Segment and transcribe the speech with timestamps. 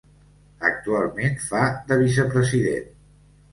[0.69, 1.63] Actualment fa
[1.93, 2.91] de vicepresident.